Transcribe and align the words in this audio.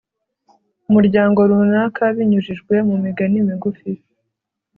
umuryango 0.87 1.39
runaka 1.49 2.03
binyujijwe 2.15 2.75
mu 2.87 2.95
migani 3.03 3.37
migufi 3.47 3.91